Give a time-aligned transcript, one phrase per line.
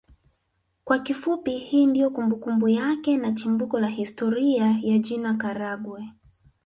[0.83, 6.09] Kwa kifupi hii ndio kumbukumbu yake na chimbuko la historia ya jina Karagwe